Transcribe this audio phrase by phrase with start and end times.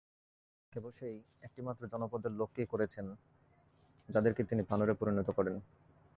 [0.73, 1.15] কেবল সেই
[1.43, 3.05] একটি মাত্র জনপদের লোককেই করেছেন
[4.09, 5.55] যাদেরকে তিনি বানরে পরিণত করেন।